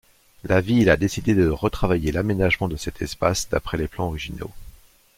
[0.43, 4.49] La ville a décidé de retravailler l'aménagement de cet espace d’après les plans originaux.